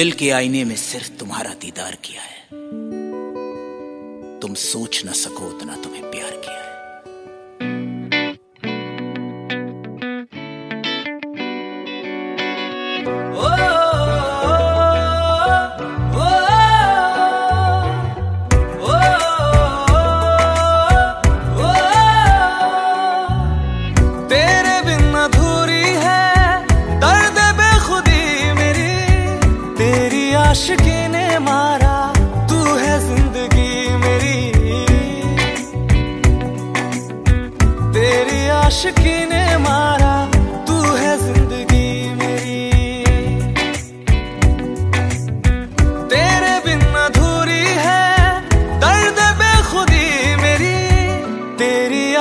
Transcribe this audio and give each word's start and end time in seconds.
دل 0.00 0.10
کے 0.10 0.32
آئینے 0.32 0.64
میں 0.64 0.76
صرف 0.76 1.10
تمہارا 1.18 1.52
دیدار 1.62 1.92
کیا 2.02 2.20
ہے۔ 2.22 2.48
تم 4.40 4.54
سوچ 4.54 5.04
نہ 5.04 5.10
سکو 5.10 5.56
اتنا 5.56 5.76
تمہیں 5.82 6.02
پیار 6.12 6.32
کیا 6.42 6.64
ہے۔ 6.64 6.69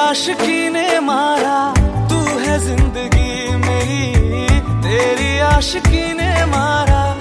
عاشقی 0.10 0.70
نے 0.70 1.00
مارا، 1.00 1.74
تو 2.10 2.20
ہے 2.40 2.58
زندگی 2.60 3.56
میری۔ 3.56 4.14
تیری 4.84 5.40
عاشقی 5.40 6.14
نے 6.14 6.46
مارا 6.46 7.14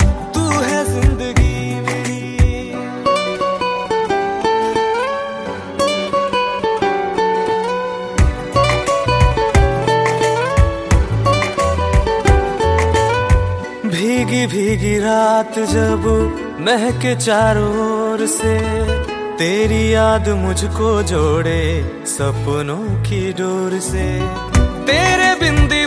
بھیگی 13.84 14.46
بھیگی 14.46 15.00
رات 15.00 15.58
جب 15.72 16.06
مہک 16.58 17.06
چاروں 17.18 17.74
اور 17.74 18.26
سے 18.26 18.58
تیری 19.38 19.90
یاد 19.90 20.28
مجھ 20.28 20.64
کو 20.72 21.02
جوڑے 21.02 21.82
سپنوں 22.06 23.04
کی 23.04 23.32
ڈور 23.36 23.78
سے۔ 23.80 24.06
تیرے 24.86 25.30
بندی 25.40 25.77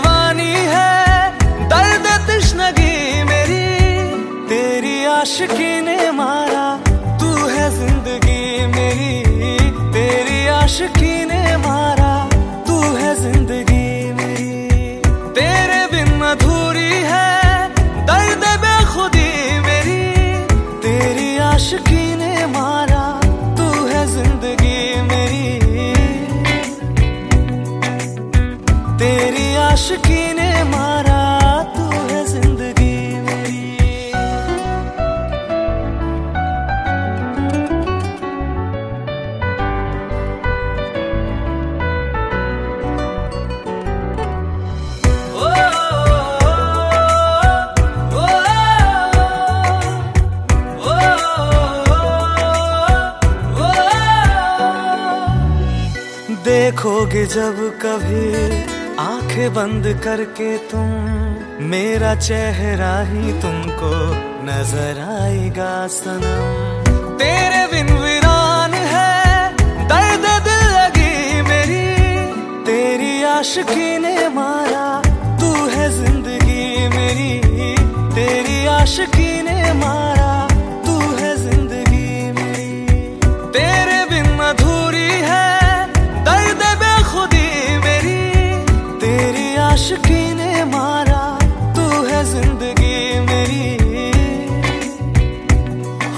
دیکھو 56.62 56.94
گے 57.12 57.26
جب 57.26 57.60
کبھی 57.78 58.26
آنکھیں 58.98 59.50
بند 59.50 59.86
کر 60.02 60.20
کے 60.36 60.50
تم، 60.70 60.90
میرا 61.70 62.14
چہرہ 62.20 62.92
ہی 63.12 63.32
تم 63.42 63.62
کو 63.80 63.94
نظر 64.46 65.00
آئے 65.08 65.50
گا 65.58 65.72
سنم 65.90 67.16
تیرے 67.20 67.64
بن 67.72 67.92
ویران 68.04 68.74
ہے، 68.92 69.50
درد 69.90 70.28
دل 70.46 70.62
لگی 70.74 71.42
میری۔ 71.48 71.86
تیری 72.66 73.24
عاشقی 73.24 73.98
نے 73.98 74.16
عشقی 89.92 90.34
نے 90.34 90.64
مارا 90.64 91.38
تو 91.76 92.08
ہے 92.10 92.24
زندگی 92.24 93.20
میری۔ 93.20 93.78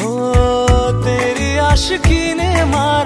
ہو 0.01 0.33
تیری 1.03 1.57
عشقی 1.57 2.33
نے 2.33 2.63
مارا۔ 2.63 3.02